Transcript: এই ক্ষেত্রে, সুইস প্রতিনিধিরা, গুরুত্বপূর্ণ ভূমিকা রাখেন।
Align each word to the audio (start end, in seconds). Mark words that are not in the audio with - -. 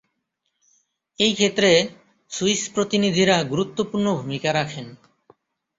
এই 1.19 1.33
ক্ষেত্রে, 1.33 1.69
সুইস 2.31 2.61
প্রতিনিধিরা, 2.75 3.35
গুরুত্বপূর্ণ 3.43 4.07
ভূমিকা 4.15 4.49
রাখেন। 4.53 4.87